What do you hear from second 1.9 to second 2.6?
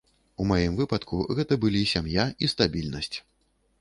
сям'я і